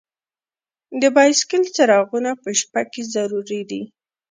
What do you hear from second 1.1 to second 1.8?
بایسکل